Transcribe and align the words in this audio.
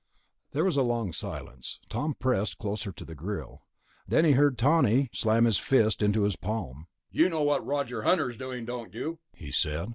There 0.53 0.63
was 0.65 0.77
a 0.77 0.81
long 0.81 1.13
silence. 1.13 1.79
Tom 1.87 2.15
pressed 2.15 2.57
closer 2.57 2.91
to 2.91 3.05
the 3.05 3.13
grill. 3.13 3.61
Then 4.07 4.25
he 4.25 4.31
heard 4.31 4.57
Tawney 4.57 5.11
slam 5.13 5.45
his 5.45 5.59
fist 5.59 6.01
into 6.01 6.23
his 6.23 6.35
palm. 6.35 6.87
"You 7.11 7.29
know 7.29 7.43
what 7.43 7.63
Roger 7.63 8.01
Hunter's 8.01 8.35
doing, 8.35 8.65
don't 8.65 8.95
you?" 8.95 9.19
he 9.37 9.51
said. 9.51 9.89